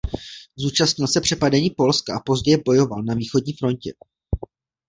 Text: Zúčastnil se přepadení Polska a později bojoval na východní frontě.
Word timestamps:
Zúčastnil 0.57 1.07
se 1.07 1.21
přepadení 1.21 1.69
Polska 1.69 2.15
a 2.15 2.19
později 2.19 2.57
bojoval 2.57 3.03
na 3.03 3.13
východní 3.13 3.53
frontě. 3.53 3.93